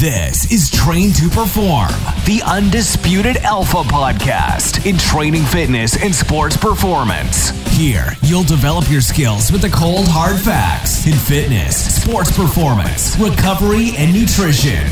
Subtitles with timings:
[0.00, 1.88] This is Train to Perform,
[2.26, 7.48] the undisputed alpha podcast in training fitness and sports performance.
[7.74, 13.92] Here, you'll develop your skills with the cold, hard facts in fitness, sports performance, recovery,
[13.96, 14.84] and nutrition.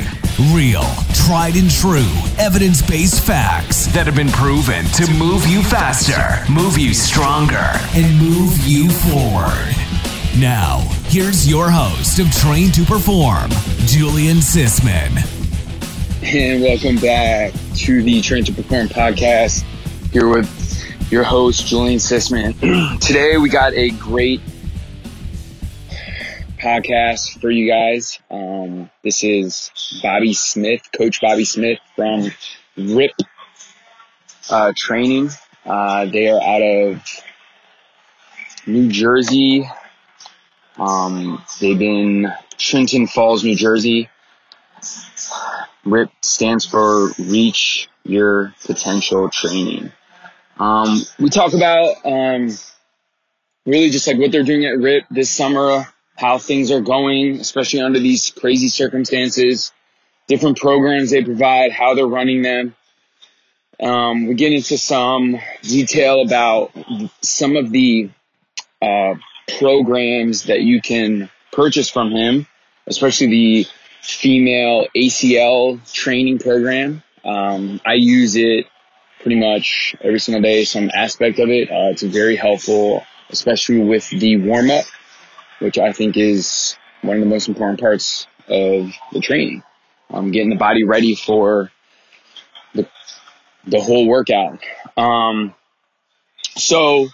[0.55, 6.51] Real, tried and true, evidence based facts that have been proven to move you faster,
[6.51, 9.84] move you stronger, and move you forward.
[10.39, 13.51] Now, here's your host of Train to Perform,
[13.87, 15.23] Julian Sisman.
[16.25, 19.63] And welcome back to the Train to Perform podcast.
[20.11, 22.99] Here with your host, Julian Sisman.
[23.01, 24.41] Today, we got a great
[26.59, 28.19] podcast for you guys.
[28.29, 29.71] Um, this is
[30.03, 32.29] Bobby Smith, Coach Bobby Smith from
[32.77, 33.13] RIP
[34.51, 35.31] uh, Training.
[35.65, 37.03] Uh, they are out of
[38.67, 39.71] New Jersey.
[40.79, 44.09] Um, they've been Tinton Falls, New Jersey.
[45.85, 49.93] RIP stands for Reach Your Potential Training.
[50.59, 52.51] Um, we talk about um,
[53.67, 57.81] really just like what they're doing at RIP this summer, how things are going, especially
[57.81, 59.73] under these crazy circumstances,
[60.27, 62.75] different programs they provide, how they're running them.
[63.81, 66.73] Um, we get into some detail about
[67.21, 68.11] some of the
[68.81, 69.15] uh,
[69.59, 72.47] programs that you can purchase from him,
[72.87, 73.67] especially the
[74.03, 77.03] female ACL training program.
[77.25, 78.67] Um, I use it
[79.21, 81.71] pretty much every single day, some aspect of it.
[81.71, 84.85] Uh, it's very helpful, especially with the warm up,
[85.61, 89.63] which I think is one of the most important parts of the training.
[90.11, 91.73] Um, getting the body ready for
[92.75, 92.87] the,
[93.67, 94.59] the whole workout.
[94.97, 95.55] Um,
[96.57, 97.09] so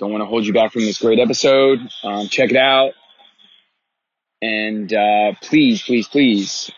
[0.00, 1.78] don't want to hold you back from this great episode.
[2.02, 2.92] Um, check it out.
[4.40, 6.70] And uh, please, please, please,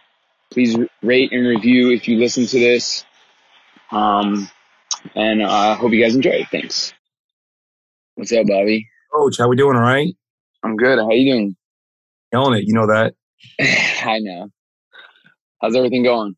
[0.51, 3.05] please rate and review if you listen to this.
[3.93, 4.51] Um,
[5.15, 6.49] and I uh, hope you guys enjoy it.
[6.51, 6.93] Thanks.
[8.17, 8.89] What's up, Bobby?
[9.15, 9.77] Coach, how we doing?
[9.77, 10.13] All right?
[10.65, 10.99] I'm good.
[10.99, 11.57] How you doing?
[12.33, 12.65] Killing it.
[12.67, 13.15] You know that.
[14.05, 14.49] I know.
[15.61, 16.35] How's everything going?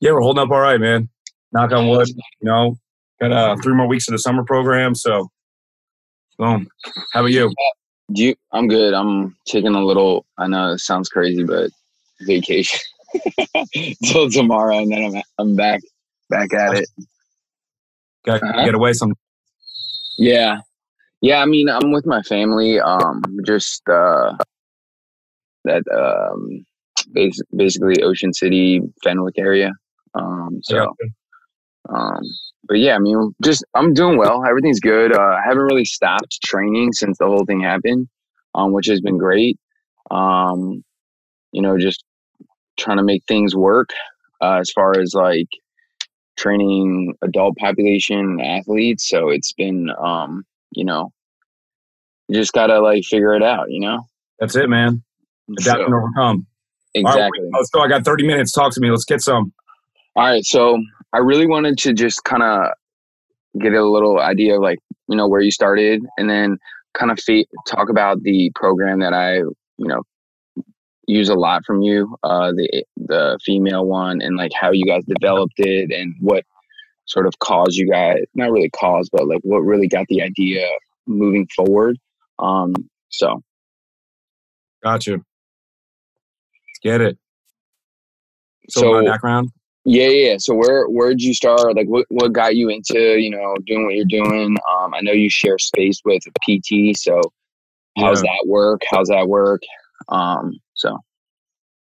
[0.00, 1.10] Yeah, we're holding up all right, man.
[1.52, 2.08] Knock on wood.
[2.08, 2.78] You know,
[3.20, 5.28] got uh, three more weeks of the summer program, so
[6.42, 6.66] Boom.
[7.12, 7.54] How about you?
[8.12, 8.34] Do you?
[8.50, 8.94] I'm good.
[8.94, 10.26] I'm taking a little.
[10.38, 11.70] I know it sounds crazy, but
[12.22, 12.80] vacation
[14.04, 15.82] till tomorrow, and then I'm I'm back
[16.30, 16.88] back at it.
[18.26, 18.64] Got uh-huh.
[18.64, 19.14] get away some.
[20.18, 20.62] Yeah,
[21.20, 21.42] yeah.
[21.42, 22.80] I mean, I'm with my family.
[22.80, 24.34] Um, just uh,
[25.62, 26.66] that um,
[27.12, 29.70] basically Ocean City, Fenwick area.
[30.16, 30.92] Um, so,
[31.88, 32.22] um,
[32.68, 34.44] but yeah, I mean, just I'm doing well.
[34.46, 35.14] Everything's good.
[35.14, 38.08] Uh, I haven't really stopped training since the whole thing happened,
[38.54, 39.58] um, which has been great.
[40.10, 40.84] Um,
[41.52, 42.04] you know, just
[42.78, 43.90] trying to make things work
[44.40, 45.48] uh, as far as like
[46.36, 49.08] training adult population athletes.
[49.08, 51.12] So it's been, um, you know,
[52.28, 53.70] you just gotta like figure it out.
[53.70, 54.06] You know,
[54.38, 55.02] that's it, man.
[55.58, 56.46] Adapt so, and overcome.
[56.94, 57.48] Exactly.
[57.52, 57.80] let's go.
[57.80, 58.52] I got 30 minutes.
[58.52, 58.90] Talk to me.
[58.90, 59.52] Let's get some.
[60.14, 60.44] All right.
[60.44, 62.68] So I really wanted to just kind of
[63.60, 64.78] get a little idea of like,
[65.08, 66.58] you know, where you started and then
[66.94, 70.02] kind of fe- talk about the program that I, you know,
[71.06, 75.02] use a lot from you, uh, the, the female one and like how you guys
[75.04, 76.44] developed it and what
[77.04, 80.66] sort of caused you guys, not really caused, but like what really got the idea
[81.06, 81.98] moving forward.
[82.38, 82.72] Um,
[83.10, 83.42] so.
[84.82, 85.20] Gotcha.
[86.82, 87.18] Get it.
[88.70, 89.50] So, so my background.
[89.84, 90.36] Yeah, yeah.
[90.38, 91.74] So where where did you start?
[91.74, 94.56] Like, what what got you into you know doing what you're doing?
[94.70, 96.96] Um, I know you share space with PT.
[96.96, 97.20] So
[97.98, 98.30] how's yeah.
[98.30, 98.82] that work?
[98.90, 99.62] How's that work?
[100.08, 100.98] Um, so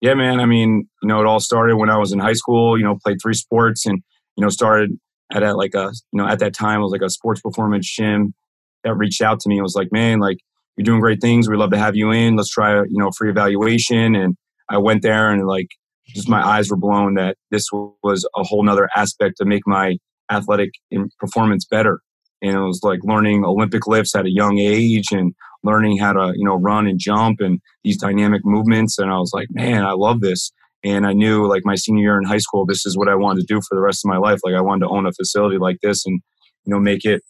[0.01, 0.41] yeah, man.
[0.41, 2.77] I mean, you know, it all started when I was in high school.
[2.77, 4.03] You know, played three sports, and
[4.37, 4.99] you know, started
[5.33, 7.89] at a, like a you know at that time it was like a sports performance
[7.89, 8.35] gym
[8.83, 9.59] that reached out to me.
[9.59, 10.39] It was like, man, like
[10.77, 11.49] you're doing great things.
[11.49, 12.37] We'd love to have you in.
[12.37, 14.17] Let's try you know free evaluation.
[14.17, 14.37] And
[14.69, 15.69] I went there and like
[16.09, 19.97] just my eyes were blown that this was a whole nother aspect to make my
[20.31, 22.01] athletic um, performance better.
[22.43, 26.33] And it was like learning Olympic lifts at a young age and learning how to,
[26.37, 28.99] you know, run and jump and these dynamic movements.
[28.99, 30.53] And I was like, man, I love this.
[30.85, 33.41] And I knew like my senior year in high school, this is what I wanted
[33.41, 34.41] to do for the rest of my life.
[34.45, 36.21] Like I wanted to own a facility like this and,
[36.65, 37.23] you know, make it,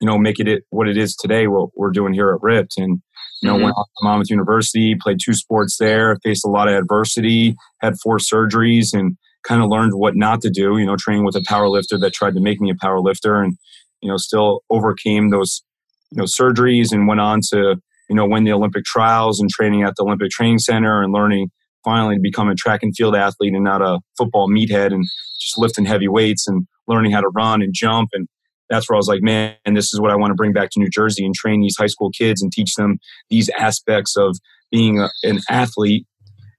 [0.00, 2.74] you know, make it what it is today, what we're doing here at Ripped.
[2.78, 3.00] And
[3.42, 3.64] you know, mm-hmm.
[3.64, 7.94] went off to Monmouth University, played two sports there, faced a lot of adversity, had
[8.02, 9.16] four surgeries, and
[9.46, 10.78] kind of learned what not to do.
[10.78, 13.40] You know, training with a power lifter that tried to make me a power lifter,
[13.40, 13.56] and
[14.00, 15.62] you know, still overcame those
[16.10, 17.76] you know surgeries and went on to
[18.08, 21.50] you know, win the Olympic trials and training at the Olympic Training Center and learning
[21.84, 25.04] finally to become a track and field athlete and not a football meathead and
[25.40, 28.10] just lifting heavy weights and learning how to run and jump.
[28.12, 28.26] And
[28.70, 30.70] that's where I was like, man, and this is what I want to bring back
[30.70, 32.98] to New Jersey and train these high school kids and teach them
[33.30, 34.36] these aspects of
[34.70, 36.06] being a, an athlete.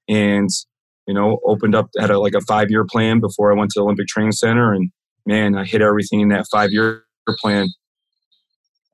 [0.08, 0.50] And,
[1.08, 3.80] you know, opened up, had a, like a five year plan before I went to
[3.80, 4.74] the Olympic Training Center.
[4.74, 4.92] And
[5.26, 7.04] man, I hit everything in that five year
[7.40, 7.68] plan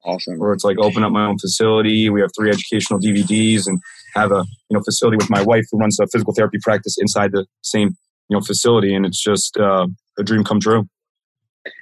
[0.06, 0.38] Awesome.
[0.38, 2.10] Where it's like open up my own facility.
[2.10, 3.80] We have three educational DVDs and
[4.14, 7.32] have a you know facility with my wife who runs a physical therapy practice inside
[7.32, 7.90] the same
[8.30, 9.88] you know facility, and it's just uh,
[10.20, 10.88] a dream come true.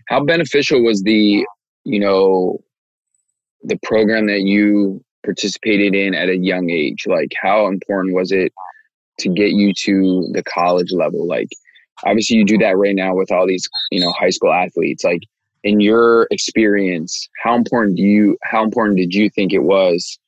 [0.08, 1.46] How beneficial was the
[1.86, 2.60] you know
[3.64, 7.06] the program that you participated in at a young age?
[7.08, 8.52] Like, how important was it
[9.20, 11.28] to get you to the college level?
[11.28, 11.50] Like,
[12.06, 15.04] obviously, you do that right now with all these you know high school athletes.
[15.04, 15.22] Like,
[15.64, 20.20] in your experience, how important do you how important did you think it was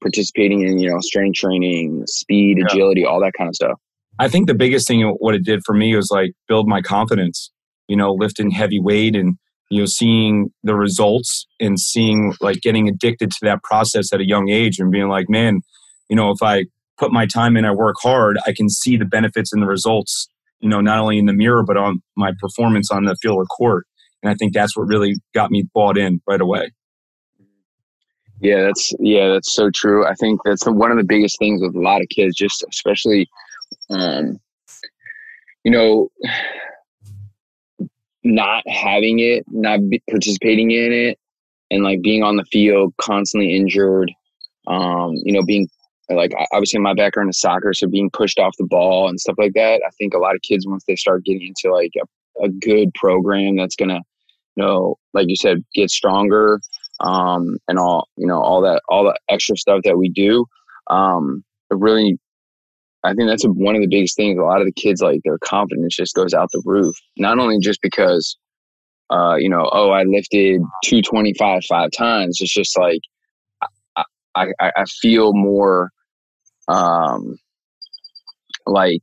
[0.00, 2.64] participating in, you know, strength training, speed, yeah.
[2.66, 3.78] agility, all that kind of stuff?
[4.18, 7.50] I think the biggest thing what it did for me was like build my confidence,
[7.90, 9.36] you know, lifting heavy weight and
[9.68, 14.26] you know seeing the results and seeing like getting addicted to that process at a
[14.26, 15.60] young age and being like, man,
[16.08, 16.66] you know, if I
[16.98, 20.28] put my time in, I work hard, I can see the benefits and the results,
[20.60, 23.48] you know, not only in the mirror but on my performance on the field of
[23.48, 23.86] court.
[24.22, 26.70] And I think that's what really got me bought in right away.
[28.40, 30.06] Yeah, that's yeah, that's so true.
[30.06, 33.28] I think that's one of the biggest things with a lot of kids, just especially,
[33.90, 34.38] um,
[35.64, 36.08] you know,
[38.24, 41.18] not having it, not participating in it,
[41.70, 44.12] and like being on the field, constantly injured.
[44.66, 45.68] Um, you know, being
[46.10, 49.54] like obviously my background is soccer, so being pushed off the ball and stuff like
[49.54, 49.82] that.
[49.86, 52.92] I think a lot of kids once they start getting into like a, a good
[52.94, 54.00] program that's gonna
[54.56, 56.60] you know, like you said, get stronger,
[57.00, 60.44] um, and all, you know, all that, all the extra stuff that we do.
[60.88, 62.18] Um, it really,
[63.04, 64.38] I think that's a, one of the biggest things.
[64.38, 66.94] A lot of the kids, like their confidence just goes out the roof.
[67.16, 68.36] Not only just because,
[69.10, 72.38] uh, you know, oh, I lifted 225 five times.
[72.40, 73.00] It's just like,
[73.96, 74.04] I,
[74.60, 75.90] I, I feel more,
[76.68, 77.36] um,
[78.66, 79.02] like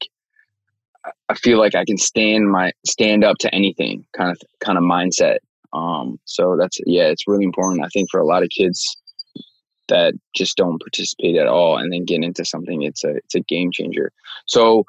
[1.29, 4.83] I feel like I can stand my stand up to anything kind of kind of
[4.83, 5.37] mindset.
[5.73, 7.83] Um, so that's yeah, it's really important.
[7.83, 8.97] I think for a lot of kids
[9.89, 13.41] that just don't participate at all and then get into something, it's a it's a
[13.41, 14.11] game changer.
[14.45, 14.85] So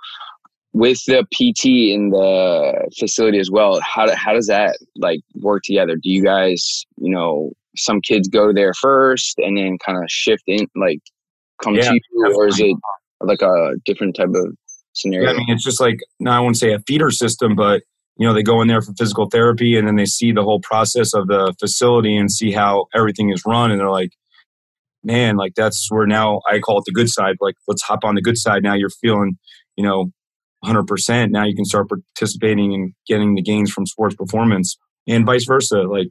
[0.72, 5.62] with the PT in the facility as well, how do, how does that like work
[5.64, 5.96] together?
[5.96, 10.44] Do you guys, you know, some kids go there first and then kind of shift
[10.46, 11.00] in, like
[11.62, 12.76] come yeah, to you, or is it
[13.20, 14.56] like a different type of
[14.92, 15.28] scenario?
[15.28, 17.82] Yeah, I mean, it's just like, no, I won't say a feeder system, but
[18.16, 20.60] you know, they go in there for physical therapy and then they see the whole
[20.60, 23.70] process of the facility and see how everything is run.
[23.70, 24.10] And they're like,
[25.08, 27.36] man, like that's where now I call it the good side.
[27.40, 28.62] Like, let's hop on the good side.
[28.62, 29.36] Now you're feeling,
[29.76, 30.12] you know,
[30.64, 31.30] 100%.
[31.30, 34.76] Now you can start participating and getting the gains from sports performance
[35.06, 35.82] and vice versa.
[35.82, 36.08] Like,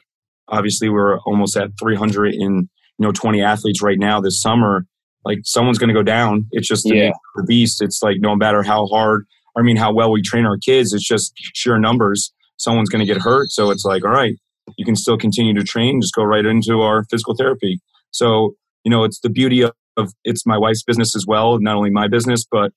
[0.50, 4.86] obviously, we're almost at 300 in, you know, 20 athletes right now this summer
[5.28, 6.48] like someone's going to go down.
[6.52, 7.12] It's just the, yeah.
[7.36, 7.82] the beast.
[7.82, 9.26] It's like no matter how hard,
[9.58, 12.34] I mean, how well we train our kids, it's just sheer numbers.
[12.56, 13.50] Someone's going to get hurt.
[13.52, 14.36] So it's like, all right,
[14.78, 17.80] you can still continue to train, just go right into our physical therapy.
[18.12, 18.56] So,
[18.88, 21.89] you know, it's the beauty of, of it's my wife's business as well, not only
[21.89, 22.72] my business, but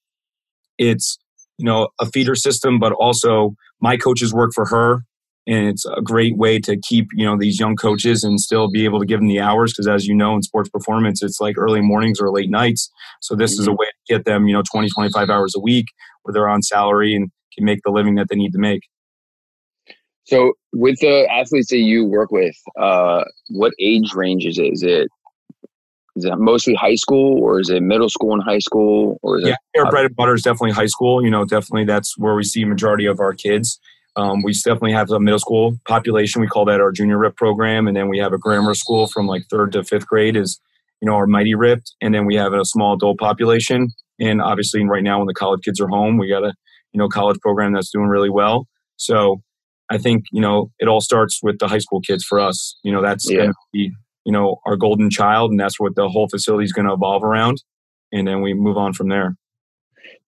[0.76, 1.16] it's,
[1.56, 5.04] you know, a feeder system, but also my coaches work for her
[5.46, 8.84] and it's a great way to keep you know these young coaches and still be
[8.84, 11.56] able to give them the hours because as you know in sports performance it's like
[11.56, 12.90] early mornings or late nights
[13.22, 13.62] so this mm-hmm.
[13.62, 13.78] is a mm-hmm.
[13.78, 15.86] way to get them you know 20 25 hours a week
[16.22, 18.82] where they're on salary and can make the living that they need to make
[20.24, 24.82] so with the athletes that you work with uh, what age range is it is
[24.82, 25.08] it
[26.20, 29.46] is it mostly high school or is it middle school and high school or is
[29.46, 32.34] yeah, it our bread and butter is definitely high school you know definitely that's where
[32.34, 33.78] we see majority of our kids
[34.16, 36.40] um, we definitely have a middle school population.
[36.40, 39.26] We call that our junior RIP program, and then we have a grammar school from
[39.26, 40.60] like third to fifth grade is
[41.00, 43.88] you know our mighty ripped, and then we have a small adult population.
[44.18, 46.52] And obviously, right now when the college kids are home, we got a
[46.92, 48.66] you know college program that's doing really well.
[48.96, 49.40] So
[49.90, 52.78] I think you know it all starts with the high school kids for us.
[52.82, 53.52] You know that's yeah.
[53.72, 53.92] be
[54.30, 57.24] you know our golden child, and that's what the whole facility is going to evolve
[57.24, 57.62] around.
[58.12, 59.36] And then we move on from there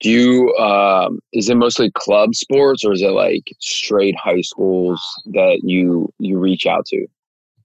[0.02, 5.00] do you um, is it mostly club sports or is it like straight high schools
[5.26, 7.06] that you you reach out to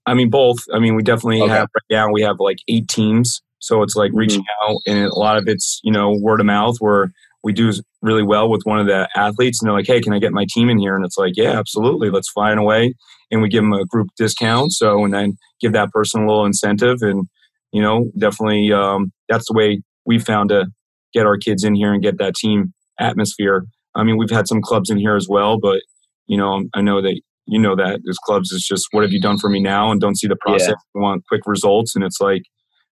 [0.06, 1.52] i mean both i mean we definitely okay.
[1.52, 4.72] have right now we have like eight teams so it's like reaching mm-hmm.
[4.72, 7.12] out and a lot of it's you know word of mouth where
[7.44, 10.18] we do really well with one of the athletes and they're like hey can i
[10.18, 12.94] get my team in here and it's like yeah absolutely let's fly in away
[13.30, 16.44] and we give them a group discount so and then give that person a little
[16.44, 17.26] incentive and
[17.72, 20.66] you know, definitely um, that's the way we found to
[21.12, 23.64] get our kids in here and get that team atmosphere.
[23.94, 25.80] I mean, we've had some clubs in here as well, but
[26.26, 28.52] you know, I know that you know that there's clubs.
[28.52, 30.68] It's just what have you done for me now, and don't see the process.
[30.68, 31.02] Yeah.
[31.02, 32.42] want quick results, and it's like,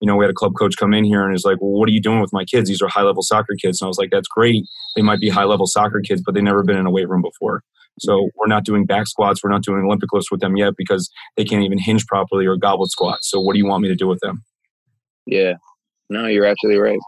[0.02, 1.88] you know, we had a club coach come in here and is like, well, what
[1.88, 2.68] are you doing with my kids?
[2.68, 4.64] These are high level soccer kids, and I was like, that's great.
[4.96, 7.22] They might be high level soccer kids, but they've never been in a weight room
[7.22, 7.62] before.
[8.00, 9.44] So we're not doing back squats.
[9.44, 12.56] We're not doing Olympic lifts with them yet because they can't even hinge properly or
[12.56, 13.18] goblet squat.
[13.22, 14.42] So what do you want me to do with them?
[15.24, 15.54] Yeah,
[16.10, 16.98] no, you're absolutely right.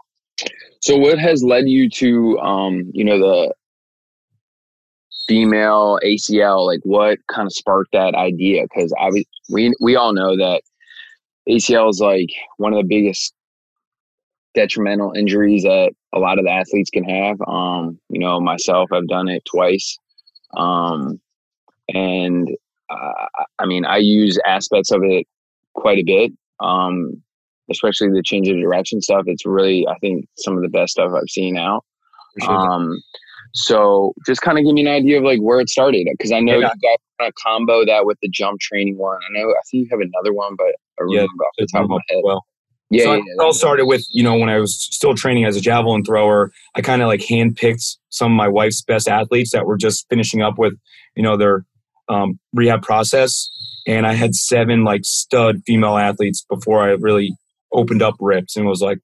[0.81, 3.53] So what has led you to, um, you know, the
[5.27, 6.65] female ACL?
[6.65, 8.63] Like, what kind of sparked that idea?
[8.63, 9.09] Because I
[9.51, 10.61] we we all know that
[11.49, 13.33] ACL is like one of the biggest
[14.53, 17.37] detrimental injuries that a lot of the athletes can have.
[17.47, 19.97] Um, you know, myself, I've done it twice.
[20.55, 21.19] Um,
[21.89, 22.49] and
[22.89, 23.25] uh,
[23.59, 25.27] I mean, I use aspects of it
[25.73, 26.31] quite a bit.
[26.61, 27.21] Um,
[27.71, 29.23] especially the change of direction stuff.
[29.25, 31.83] It's really, I think, some of the best stuff I've seen out.
[32.47, 33.01] Um,
[33.53, 36.41] so just kind of give me an idea of like where it started because I
[36.41, 36.69] know yeah.
[36.73, 39.17] you got kind of combo that with the jump training one.
[39.17, 41.89] I know I think you have another one, but remember yeah, off the top of
[41.89, 42.21] my head.
[42.23, 42.45] Well.
[42.91, 45.57] Yeah, so yeah, it all started with you know when I was still training as
[45.57, 46.51] a javelin thrower.
[46.75, 50.43] I kind of like handpicked some of my wife's best athletes that were just finishing
[50.43, 50.73] up with
[51.15, 51.65] you know their
[52.09, 53.49] um, rehab process,
[53.87, 57.35] and I had seven like stud female athletes before I really
[57.75, 58.99] opened up rips and it was like,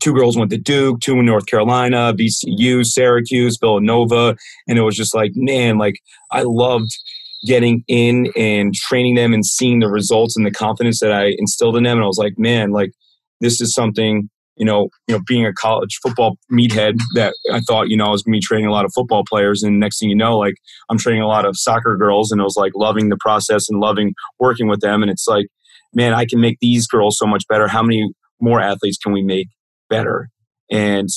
[0.00, 4.36] two girls went to Duke, two in North Carolina, VCU, Syracuse, Villanova.
[4.66, 6.96] And it was just like, man, like I loved
[7.44, 11.76] getting in and training them and seeing the results and the confidence that I instilled
[11.76, 11.98] in them.
[11.98, 12.92] And I was like, man, like
[13.40, 17.88] this is something, you know, you know, being a college football meathead that I thought,
[17.88, 19.62] you know, I was gonna be training a lot of football players.
[19.62, 20.54] And next thing you know, like
[20.90, 23.80] I'm training a lot of soccer girls and I was like loving the process and
[23.80, 25.02] loving working with them.
[25.02, 25.46] And it's like,
[25.94, 27.68] man, I can make these girls so much better.
[27.68, 29.48] How many more athletes can we make
[29.88, 30.28] better?
[30.70, 31.08] And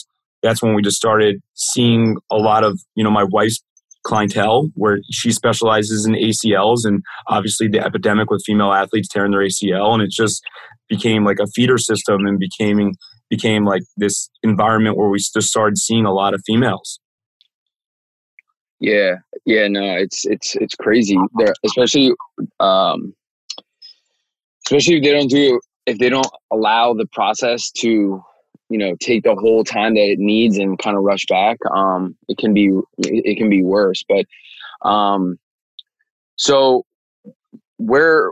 [0.41, 3.61] that's when we just started seeing a lot of, you know, my wife's
[4.03, 9.41] clientele where she specializes in ACLs and obviously the epidemic with female athletes tearing their
[9.41, 9.93] ACL.
[9.93, 10.41] And it just
[10.87, 12.91] became like a feeder system and became,
[13.29, 16.99] became like this environment where we just started seeing a lot of females.
[18.79, 19.15] Yeah,
[19.45, 22.13] yeah, no, it's it's it's crazy there, especially
[22.61, 23.13] um,
[24.65, 28.23] especially if they don't do if they don't allow the process to
[28.69, 32.15] you know take the whole time that it needs and kind of rush back um
[32.27, 34.25] it can be it can be worse but
[34.87, 35.37] um
[36.35, 36.85] so
[37.77, 38.29] where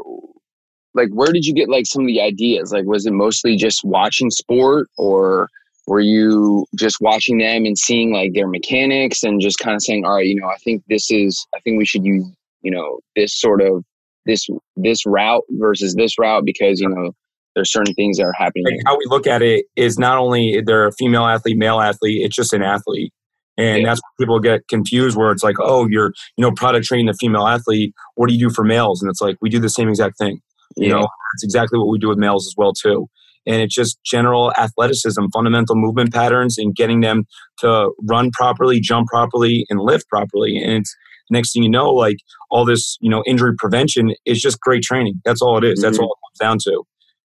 [0.94, 2.72] like where did you get like some of the ideas?
[2.72, 5.48] Like was it mostly just watching sport or
[5.88, 10.04] were you just watching them and seeing like their mechanics and just kind of saying
[10.04, 12.26] all right you know i think this is i think we should use
[12.62, 13.86] you know this sort of
[14.26, 17.14] this this route versus this route because you know
[17.58, 18.66] there's certain things that are happening.
[18.66, 22.24] Like how we look at it is not only they're a female athlete, male athlete,
[22.24, 23.12] it's just an athlete.
[23.58, 23.88] And yeah.
[23.90, 27.16] that's where people get confused where it's like, oh, you're, you know, product training the
[27.20, 27.96] female athlete.
[28.14, 29.02] What do you do for males?
[29.02, 30.40] And it's like, we do the same exact thing.
[30.76, 30.94] You yeah.
[30.94, 33.08] know, it's exactly what we do with males as well, too.
[33.48, 37.24] And it's just general athleticism, fundamental movement patterns, and getting them
[37.62, 40.58] to run properly, jump properly, and lift properly.
[40.58, 40.96] And it's
[41.32, 42.18] next thing you know, like
[42.52, 45.16] all this, you know, injury prevention is just great training.
[45.26, 45.80] That's all it is.
[45.80, 45.88] Mm-hmm.
[45.88, 46.84] That's all it comes down to,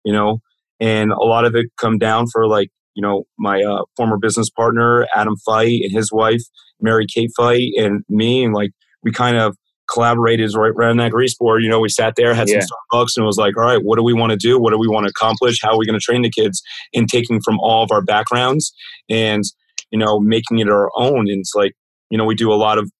[0.03, 0.39] you know,
[0.79, 4.49] and a lot of it come down for like, you know, my uh, former business
[4.49, 6.41] partner, Adam Feit and his wife,
[6.81, 8.43] Mary Kate Feit and me.
[8.43, 8.71] And like,
[9.03, 9.55] we kind of
[9.91, 11.63] collaborated right around that grease board.
[11.63, 12.59] You know, we sat there, had yeah.
[12.59, 14.59] some Starbucks and was like, all right, what do we want to do?
[14.59, 15.59] What do we want to accomplish?
[15.61, 16.61] How are we going to train the kids?
[16.93, 18.73] And taking from all of our backgrounds
[19.09, 19.43] and,
[19.91, 21.29] you know, making it our own.
[21.29, 21.73] And it's like,
[22.09, 22.91] you know, we do a lot of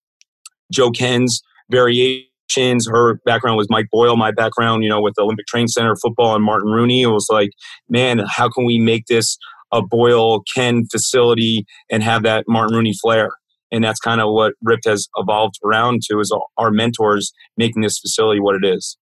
[0.71, 2.27] Joe Kenn's variations.
[2.47, 4.15] Chins, her background was Mike Boyle.
[4.15, 7.03] My background, you know, with the Olympic Training Center football and Martin Rooney.
[7.03, 7.51] It was like,
[7.89, 9.37] man, how can we make this
[9.71, 13.31] a Boyle Kenn facility and have that Martin Rooney flair?
[13.71, 17.99] And that's kind of what Ripped has evolved around to is our mentors making this
[17.99, 18.97] facility what it is.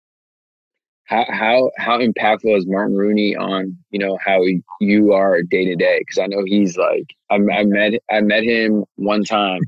[1.06, 4.42] How how how impactful is Martin Rooney on you know how
[4.82, 6.00] you are day to day?
[6.00, 9.62] Because I know he's like I, I met I met him one time,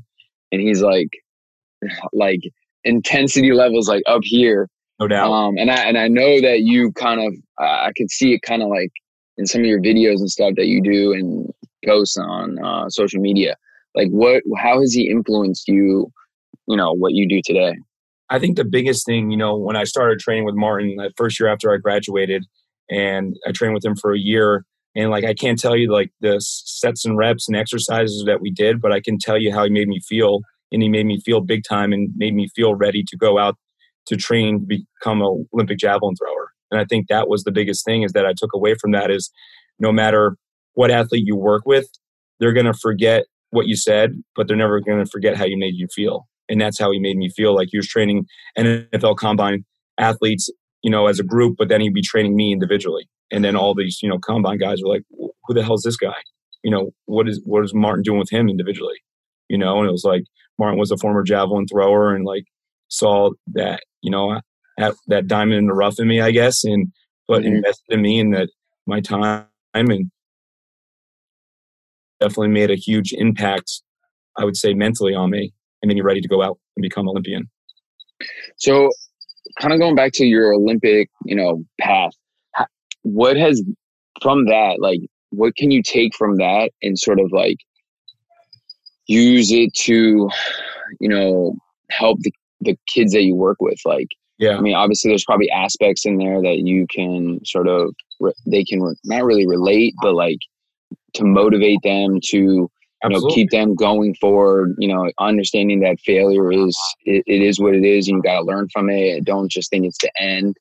[0.50, 1.10] and he's like
[2.12, 2.40] like
[2.84, 4.68] intensity levels like up here.
[5.00, 5.30] No doubt.
[5.30, 8.42] Um, and I and I know that you kind of uh, I could see it
[8.42, 8.90] kind of like
[9.36, 11.48] in some of your videos and stuff that you do and
[11.86, 13.56] posts on uh, social media.
[13.94, 14.42] Like what?
[14.56, 16.10] How has he influenced you?
[16.66, 17.74] You know what you do today.
[18.30, 21.40] I think the biggest thing, you know, when I started training with Martin that first
[21.40, 22.44] year after I graduated,
[22.90, 26.10] and I trained with him for a year, and like I can't tell you like
[26.20, 29.64] the sets and reps and exercises that we did, but I can tell you how
[29.64, 30.40] he made me feel
[30.72, 33.56] and he made me feel big time and made me feel ready to go out
[34.06, 36.52] to train to become an Olympic javelin thrower.
[36.70, 39.10] And I think that was the biggest thing is that I took away from that
[39.10, 39.30] is
[39.78, 40.36] no matter
[40.74, 41.88] what athlete you work with,
[42.40, 45.58] they're going to forget what you said, but they're never going to forget how you
[45.58, 46.26] made you feel.
[46.48, 49.64] And that's how he made me feel like he was training NFL combine
[49.98, 50.50] athletes,
[50.82, 53.08] you know, as a group, but then he'd be training me individually.
[53.30, 55.96] And then all these, you know, combine guys were like, who the hell is this
[55.96, 56.14] guy?
[56.62, 58.96] You know, what is, what is Martin doing with him individually?
[59.48, 60.24] You know, and it was like
[60.58, 62.44] Martin was a former javelin thrower and like
[62.88, 64.40] saw that, you know,
[64.76, 66.92] that, that diamond in the rough in me, I guess, and
[67.26, 67.56] but mm-hmm.
[67.56, 68.48] invested in me and that
[68.86, 70.10] my time and
[72.20, 73.82] definitely made a huge impact,
[74.36, 75.52] I would say, mentally on me.
[75.82, 77.48] And then you're ready to go out and become Olympian.
[78.56, 78.90] So,
[79.60, 82.12] kind of going back to your Olympic, you know, path,
[83.02, 83.62] what has
[84.20, 85.00] from that, like,
[85.30, 87.58] what can you take from that and sort of like
[89.08, 90.30] use it to,
[91.00, 91.56] you know,
[91.90, 93.78] help the, the kids that you work with?
[93.84, 94.56] Like, yeah.
[94.56, 97.92] I mean, obviously, there's probably aspects in there that you can sort of,
[98.46, 100.38] they can not really relate, but like
[101.14, 102.68] to motivate them to
[103.04, 103.28] you Absolutely.
[103.28, 107.74] know keep them going forward you know understanding that failure is it, it is what
[107.74, 110.56] it is and you got to learn from it don't just think it's the end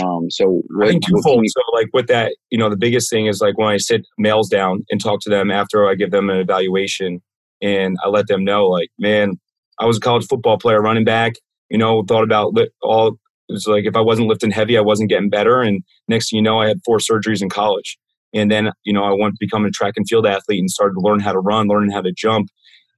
[0.00, 1.42] um so what, I think twofold.
[1.42, 4.06] You, so like with that you know the biggest thing is like when i sit
[4.16, 7.20] males down and talk to them after i give them an evaluation
[7.62, 9.38] and i let them know like man
[9.78, 11.34] i was a college football player running back
[11.70, 12.52] you know thought about
[12.82, 13.08] all
[13.48, 16.38] it was like if i wasn't lifting heavy i wasn't getting better and next thing
[16.38, 17.98] you know i had four surgeries in college
[18.34, 20.94] and then, you know, I went to become a track and field athlete and started
[20.94, 22.48] to learn how to run, learning how to jump.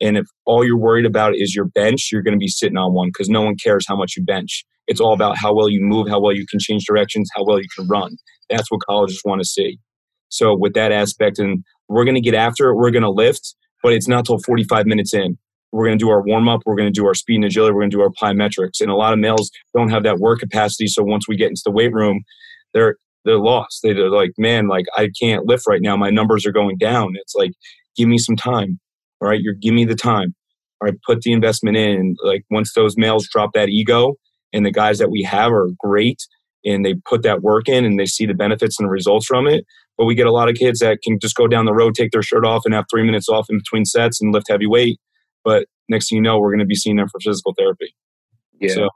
[0.01, 2.95] And if all you're worried about is your bench, you're going to be sitting on
[2.95, 4.65] one because no one cares how much you bench.
[4.87, 7.59] It's all about how well you move, how well you can change directions, how well
[7.59, 8.17] you can run.
[8.51, 9.79] That's what colleges want to see.
[10.29, 13.55] So with that aspect, and we're going to get after it, we're going to lift,
[13.85, 15.39] but it's not till 45 minutes in.
[15.71, 17.75] We're going to do our warm up, we're going to do our speed and agility,
[17.75, 18.81] we're going to do our plyometrics.
[18.81, 20.87] And a lot of males don't have that work capacity.
[20.87, 22.25] So once we get into the weight room,
[22.73, 23.81] they're they're lost.
[23.83, 25.97] They're like, man, like I can't lift right now.
[25.97, 27.13] My numbers are going down.
[27.17, 27.53] It's like,
[27.97, 28.79] give me some time.
[29.21, 30.35] All right, you're give me the time.
[30.81, 32.17] All right, put the investment in.
[32.23, 34.15] Like once those males drop that ego,
[34.53, 36.19] and the guys that we have are great,
[36.65, 39.47] and they put that work in, and they see the benefits and the results from
[39.47, 39.65] it.
[39.97, 42.11] But we get a lot of kids that can just go down the road, take
[42.11, 44.99] their shirt off, and have three minutes off in between sets and lift heavy weight.
[45.45, 47.95] But next thing you know, we're going to be seeing them for physical therapy.
[48.61, 48.75] Yeah.
[48.75, 48.89] So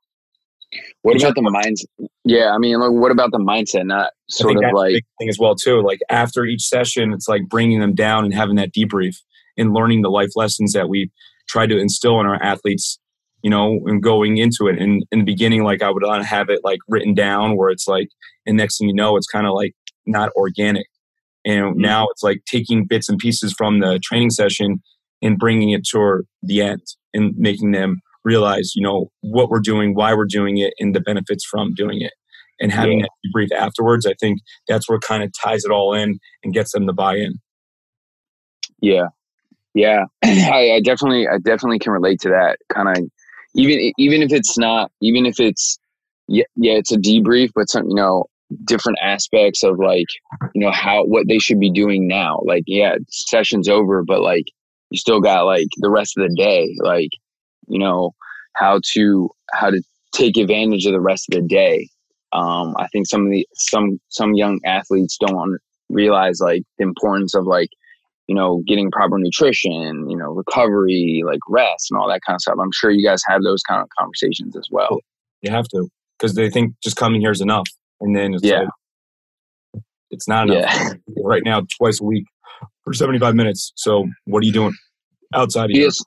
[1.03, 2.09] what about the mindset?
[2.25, 3.87] Yeah, I mean, like, what about the mindset?
[3.87, 5.83] Not sort of like thing as well too.
[5.83, 9.17] Like after each session, it's like bringing them down and having that debrief
[9.57, 11.11] and learning the life lessons that we
[11.49, 12.99] try to instill in our athletes.
[13.43, 14.81] You know, and going into it.
[14.81, 18.09] And in the beginning, like I would have it like written down, where it's like,
[18.47, 19.75] and next thing you know, it's kind of like
[20.07, 20.87] not organic.
[21.45, 21.81] And mm-hmm.
[21.81, 24.83] now it's like taking bits and pieces from the training session
[25.23, 26.83] and bringing it toward the end
[27.15, 31.01] and making them realize, you know, what we're doing, why we're doing it, and the
[31.01, 32.13] benefits from doing it.
[32.61, 33.07] And having yeah.
[33.07, 36.73] that debrief afterwards, I think that's where kind of ties it all in and gets
[36.73, 37.35] them to buy in.
[38.81, 39.09] Yeah,
[39.75, 43.05] yeah, I, I definitely, I definitely can relate to that kind of.
[43.59, 45.79] Even even if it's not, even if it's
[46.29, 48.27] yeah, yeah, it's a debrief, but some you know
[48.65, 50.07] different aspects of like
[50.55, 52.41] you know how what they should be doing now.
[52.45, 54.45] Like yeah, session's over, but like
[54.91, 56.75] you still got like the rest of the day.
[56.81, 57.11] Like
[57.67, 58.13] you know
[58.55, 61.89] how to how to take advantage of the rest of the day.
[62.33, 67.35] Um, I think some of the some some young athletes don't realize like the importance
[67.35, 67.71] of like
[68.29, 72.41] you know getting proper nutrition, you know recovery, like rest and all that kind of
[72.41, 72.57] stuff.
[72.61, 75.01] I'm sure you guys have those kind of conversations as well.
[75.43, 75.89] You have to
[76.19, 77.67] because they think just coming here is enough,
[78.01, 78.61] and then it's yeah.
[78.61, 78.69] Like,
[80.11, 80.71] it's not enough.
[80.73, 80.93] Yeah.
[81.25, 82.25] right now, twice a week
[82.85, 83.73] for 75 minutes.
[83.77, 84.75] So what are you doing
[85.35, 86.03] outside of yes.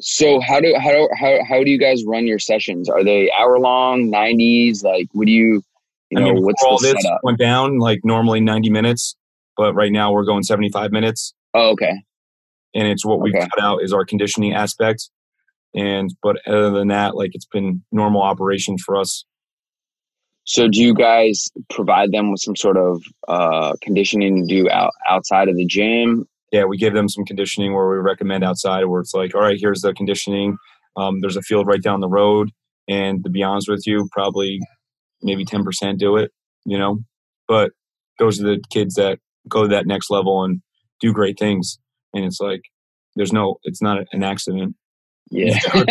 [0.00, 2.88] So how do how do how how do you guys run your sessions?
[2.88, 4.84] Are they hour long, nineties?
[4.84, 5.62] Like, what do you
[6.10, 6.34] you I know?
[6.34, 7.20] Mean, what's all this setup?
[7.24, 9.16] went down like normally ninety minutes,
[9.56, 11.34] but right now we're going seventy five minutes.
[11.54, 11.92] Oh, okay.
[12.74, 15.10] And it's what we cut out is our conditioning aspect,
[15.74, 19.24] and but other than that, like it's been normal operations for us.
[20.44, 24.92] So, do you guys provide them with some sort of uh, conditioning to do out,
[25.08, 29.00] outside of the gym, yeah, we give them some conditioning where we recommend outside where
[29.00, 30.56] it's like, all right, here's the conditioning.
[30.96, 32.50] Um, there's a field right down the road.
[32.88, 34.60] And to be honest with you, probably
[35.22, 36.30] maybe 10% do it,
[36.64, 37.00] you know?
[37.46, 37.72] But
[38.18, 40.62] those are the kids that go to that next level and
[41.00, 41.78] do great things.
[42.14, 42.62] And it's like,
[43.16, 44.76] there's no, it's not an accident.
[45.30, 45.58] Yeah.
[45.74, 45.88] not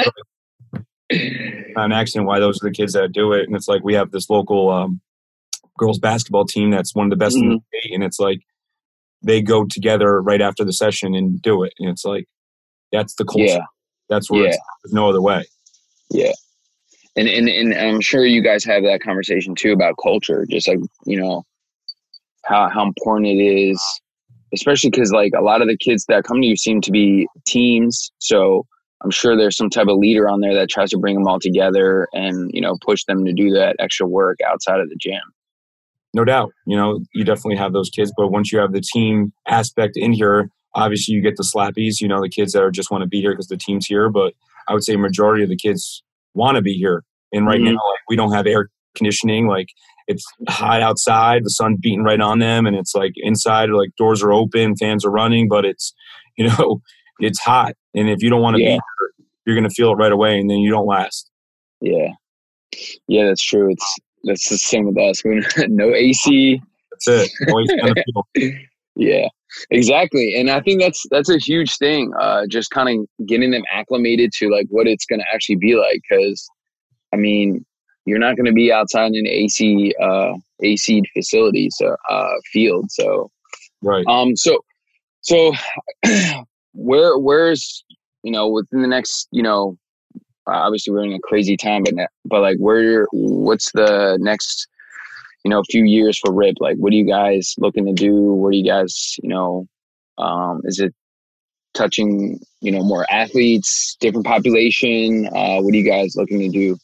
[1.11, 3.47] an accident why those are the kids that do it.
[3.47, 5.01] And it's like, we have this local um,
[5.77, 7.43] girls basketball team that's one of the best mm-hmm.
[7.43, 7.79] in the mm-hmm.
[7.79, 7.95] state.
[7.95, 8.39] And it's like,
[9.23, 11.73] they go together right after the session and do it.
[11.79, 12.25] And it's like,
[12.91, 13.45] that's the culture.
[13.45, 13.65] Yeah.
[14.09, 14.55] That's where yeah.
[14.83, 15.45] there's no other way.
[16.09, 16.31] Yeah.
[17.17, 20.79] and, and and I'm sure you guys have that conversation too about culture, just like
[21.05, 21.43] you know
[22.45, 23.81] how how important it is,
[24.53, 27.27] especially because like a lot of the kids that come to you seem to be
[27.45, 28.65] teams, so
[29.03, 31.39] I'm sure there's some type of leader on there that tries to bring them all
[31.39, 35.21] together and you know push them to do that extra work outside of the gym.
[36.13, 39.33] No doubt, you know you definitely have those kids, but once you have the team
[39.47, 42.91] aspect in here, obviously you get the slappies, you know the kids that are just
[42.91, 44.33] want to be here because the team's here, but
[44.67, 47.03] I would say majority of the kids want to be here.
[47.33, 47.73] And right mm-hmm.
[47.73, 49.47] now, like, we don't have air conditioning.
[49.47, 49.67] Like
[50.07, 54.23] it's hot outside, the sun beating right on them, and it's like inside, like doors
[54.23, 55.93] are open, fans are running, but it's
[56.37, 56.81] you know
[57.19, 57.73] it's hot.
[57.93, 58.75] And if you don't want to yeah.
[58.75, 58.81] be
[59.45, 61.29] you're gonna feel it right away, and then you don't last.
[61.81, 62.09] Yeah,
[63.07, 63.71] yeah, that's true.
[63.71, 65.23] It's that's the same with us.
[65.23, 66.61] We no AC.
[66.91, 67.31] That's
[68.35, 68.55] it.
[68.95, 69.27] yeah,
[69.71, 70.33] exactly.
[70.37, 72.11] And I think that's that's a huge thing.
[72.19, 76.01] Uh, just kind of getting them acclimated to like what it's gonna actually be like,
[76.09, 76.47] because
[77.13, 77.65] I mean,
[78.07, 82.89] you're not going to be outside in an AC uh, AC facility, so uh, field.
[82.89, 83.29] So
[83.81, 84.05] right.
[84.07, 84.35] Um.
[84.35, 84.63] So
[85.21, 85.51] so
[86.73, 87.83] where where's
[88.23, 89.77] you know within the next you know
[90.47, 91.93] obviously we're in a crazy time, but
[92.25, 94.67] but like where what's the next
[95.43, 96.55] you know few years for Rip?
[96.61, 98.13] Like what are you guys looking to do?
[98.13, 99.67] What are you guys you know?
[100.17, 100.95] Um, is it
[101.73, 105.27] touching you know more athletes, different population?
[105.27, 106.77] Uh, what are you guys looking to do?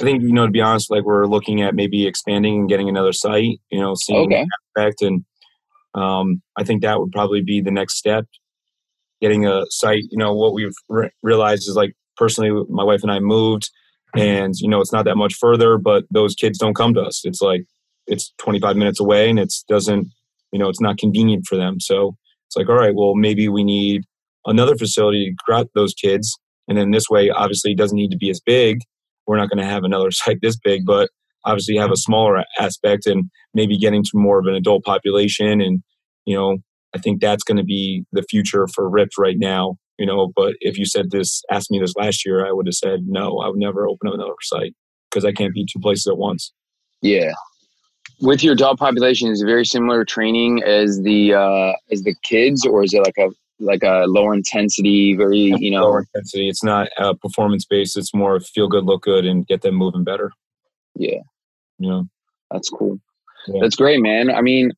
[0.00, 2.88] I think you know to be honest, like we're looking at maybe expanding and getting
[2.88, 3.60] another site.
[3.70, 4.46] You know, seeing okay.
[4.76, 5.24] aspect, and
[5.94, 8.26] um, I think that would probably be the next step.
[9.20, 10.04] Getting a site.
[10.10, 13.70] You know, what we've re- realized is like personally, my wife and I moved,
[14.16, 17.22] and you know, it's not that much further, but those kids don't come to us.
[17.24, 17.64] It's like
[18.06, 20.08] it's 25 minutes away, and it's doesn't.
[20.50, 21.80] You know, it's not convenient for them.
[21.80, 22.16] So
[22.46, 24.04] it's like, all right, well, maybe we need
[24.46, 28.16] another facility to grab those kids, and then this way, obviously, it doesn't need to
[28.16, 28.80] be as big
[29.26, 31.10] we're not going to have another site this big, but
[31.44, 35.60] obviously have a smaller aspect and maybe getting to more of an adult population.
[35.60, 35.82] And,
[36.24, 36.58] you know,
[36.94, 40.54] I think that's going to be the future for RIPS right now, you know, but
[40.60, 43.48] if you said this, asked me this last year, I would have said, no, I
[43.48, 44.74] would never open up another site
[45.10, 46.52] because I can't be two places at once.
[47.02, 47.32] Yeah.
[48.20, 52.64] With your adult population, is it very similar training as the uh, as the kids,
[52.64, 53.28] or is it like a
[53.60, 56.48] like a lower intensity, very you know lower intensity.
[56.48, 57.96] It's not uh, performance based.
[57.96, 60.32] It's more feel good, look good, and get them moving better.
[60.96, 61.20] Yeah,
[61.78, 62.08] you know,
[62.50, 62.98] that's cool.
[63.46, 63.60] Yeah.
[63.60, 64.30] That's great, man.
[64.30, 64.70] I mean,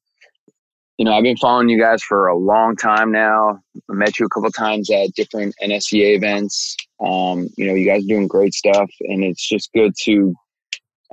[0.98, 3.60] you know, I've been following you guys for a long time now.
[3.90, 6.76] I met you a couple times at different NSCA events.
[7.04, 10.34] Um, you know, you guys are doing great stuff, and it's just good to,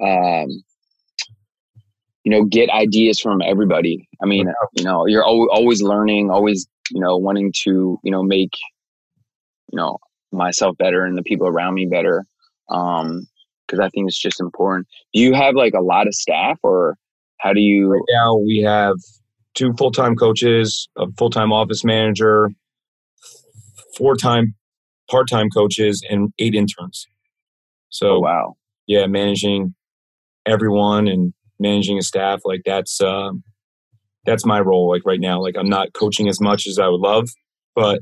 [0.02, 0.48] um,
[2.24, 4.08] you know, get ideas from everybody.
[4.22, 8.54] I mean, you know, you're always learning, always you know, wanting to, you know, make,
[9.72, 9.98] you know,
[10.32, 12.26] myself better and the people around me better.
[12.70, 13.28] Um,
[13.68, 14.88] cause I think it's just important.
[15.14, 16.98] Do you have like a lot of staff or
[17.40, 17.92] how do you?
[17.92, 18.96] Right now we have
[19.54, 22.50] two full-time coaches, a full-time office manager,
[23.98, 24.56] four-time
[25.10, 27.06] part-time coaches and eight interns.
[27.90, 28.56] So oh, wow.
[28.88, 29.76] Yeah, managing
[30.46, 33.44] everyone and managing a staff like that's um,
[34.26, 35.42] that's my role like right now.
[35.42, 37.30] Like i'm not coaching as much as i would love
[37.76, 38.02] but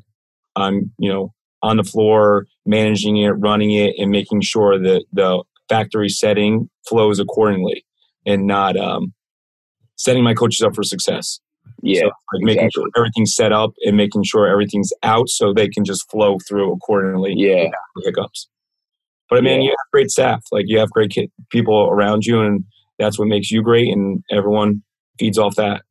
[0.56, 5.44] i'm you know on the floor managing it running it and making sure that the
[5.72, 7.86] factory setting flows accordingly
[8.26, 9.14] and not um,
[9.96, 11.40] setting my coaches up for success.
[11.82, 12.84] Yeah so, like making exactly.
[12.84, 16.74] sure everything's set up and making sure everything's out so they can just flow through
[16.74, 17.70] accordingly yeah.
[18.04, 18.48] hiccups.
[19.30, 19.66] But I mean, yeah.
[19.66, 20.44] you have great staff.
[20.52, 21.16] Like you have great
[21.50, 22.66] people around you and
[23.00, 24.84] that's what makes you great and everyone
[25.18, 25.84] feeds off that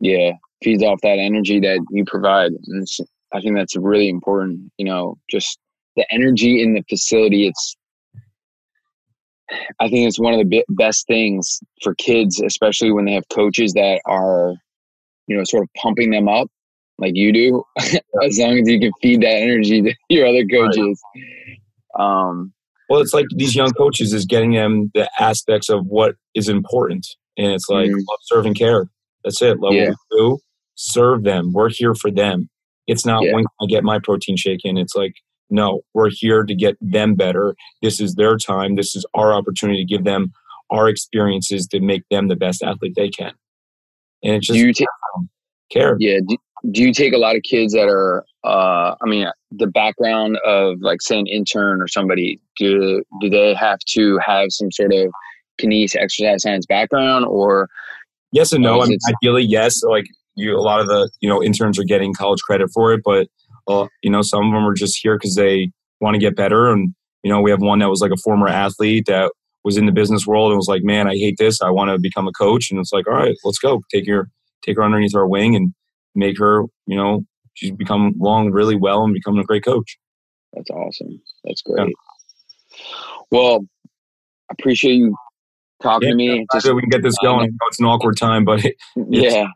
[0.00, 0.32] yeah
[0.62, 2.86] feeds off that energy that you provide and
[3.32, 5.58] i think that's really important you know just
[5.96, 7.76] the energy in the facility it's
[9.80, 13.72] i think it's one of the best things for kids especially when they have coaches
[13.72, 14.54] that are
[15.26, 16.48] you know sort of pumping them up
[17.00, 21.00] like you do as long as you can feed that energy to your other coaches.
[21.98, 22.52] Um
[22.88, 27.06] well it's like these young coaches is getting them the aspects of what is important
[27.36, 27.94] and it's like mm-hmm.
[27.96, 28.86] love serve and care
[29.24, 29.58] that's it.
[29.60, 29.90] Love yeah.
[29.90, 30.38] what we do.
[30.74, 31.52] Serve them.
[31.52, 32.48] We're here for them.
[32.86, 33.34] It's not yeah.
[33.34, 34.76] when I get my protein shake in.
[34.76, 35.14] It's like,
[35.50, 37.54] no, we're here to get them better.
[37.82, 38.76] This is their time.
[38.76, 40.32] This is our opportunity to give them
[40.70, 43.32] our experiences to make them the best athlete they can.
[44.22, 44.88] And it's just do you take,
[45.70, 45.96] care.
[45.98, 46.18] Yeah.
[46.26, 46.36] Do,
[46.70, 50.80] do you take a lot of kids that are, uh, I mean, the background of
[50.80, 55.10] like say an intern or somebody, do, do they have to have some sort of
[55.60, 57.68] kinesics exercise science background or
[58.32, 58.80] Yes and no.
[58.80, 59.82] I mean, ideally, yes.
[59.82, 63.00] Like you, a lot of the you know interns are getting college credit for it,
[63.04, 63.28] but
[63.68, 66.70] uh, you know some of them are just here because they want to get better
[66.70, 69.86] and You know, we have one that was like a former athlete that was in
[69.86, 71.60] the business world and was like, man, I hate this.
[71.60, 72.70] I want to become a coach.
[72.70, 73.82] And it's like, all right, let's go.
[73.92, 74.28] Take your
[74.62, 75.74] take her underneath our wing and
[76.14, 79.98] make her, you know, she's become long really well and become a great coach.
[80.54, 81.20] That's awesome.
[81.44, 81.88] That's great.
[81.88, 82.80] Yeah.
[83.30, 83.66] Well,
[84.50, 85.14] I appreciate you
[85.82, 86.46] talking yeah, to me.
[86.52, 87.48] Just so we can get this going.
[87.48, 89.46] Um, it's an awkward time, but it, it's, yeah,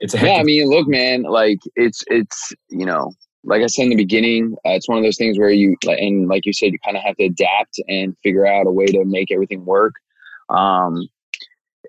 [0.00, 0.34] it's a yeah.
[0.34, 3.12] I mean, look, man, like it's it's you know,
[3.44, 6.28] like I said in the beginning, uh, it's one of those things where you and
[6.28, 9.04] like you said, you kind of have to adapt and figure out a way to
[9.04, 9.94] make everything work.
[10.48, 11.08] Um,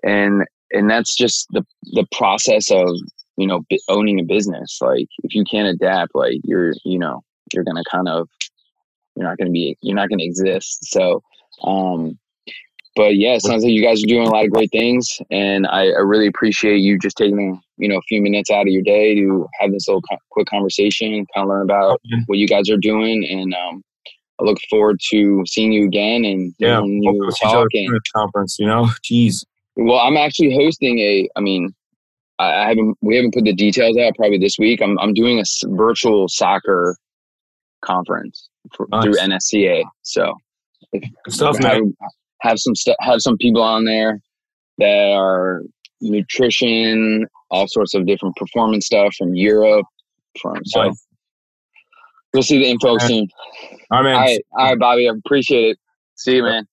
[0.02, 2.88] and and that's just the the process of
[3.36, 4.78] you know owning a business.
[4.80, 8.28] Like if you can't adapt, like you're you know you're gonna kind of
[9.16, 10.84] you're not gonna be you're not gonna exist.
[10.86, 11.22] So
[11.62, 12.18] um,
[12.96, 15.66] but yeah, it sounds like you guys are doing a lot of great things, and
[15.66, 18.82] I, I, really appreciate you just taking you know a few minutes out of your
[18.82, 22.46] day to have this little co- quick conversation, kind of learn about oh, what you
[22.46, 23.82] guys are doing, and um,
[24.40, 28.58] I look forward to seeing you again and yeah, you talk and, conference.
[28.58, 29.44] You know, jeez.
[29.76, 31.28] Well, I'm actually hosting a.
[31.36, 31.74] I mean,
[32.38, 32.96] I haven't.
[33.00, 34.14] We haven't put the details out.
[34.14, 34.80] Probably this week.
[34.80, 36.96] I'm I'm doing a virtual soccer
[37.84, 39.02] conference for, nice.
[39.02, 39.82] through NSCA.
[40.02, 40.34] So,
[40.92, 41.92] Good stuff, man
[42.44, 44.20] have some st- have some people on there
[44.78, 45.62] that are
[46.00, 49.86] nutrition, all sorts of different performance stuff from Europe.
[50.40, 51.06] From so nice.
[52.32, 53.28] you'll see the info soon.
[53.90, 54.16] All right, man.
[54.16, 55.08] All right, all right, Bobby.
[55.08, 55.78] I appreciate it.
[56.16, 56.66] See you, man.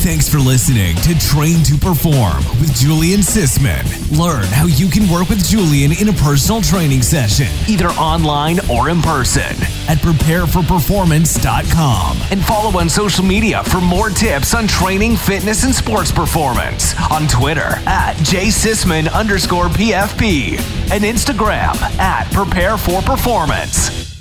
[0.00, 3.82] Thanks for listening to Train to Perform with Julian Sisman.
[4.16, 8.90] Learn how you can work with Julian in a personal training session, either online or
[8.90, 9.42] in person,
[9.88, 12.16] at prepareforperformance.com.
[12.30, 16.94] And follow on social media for more tips on training, fitness, and sports performance.
[17.10, 20.60] On Twitter at jsisman underscore PFP
[20.92, 24.17] and Instagram at Prepare for Performance.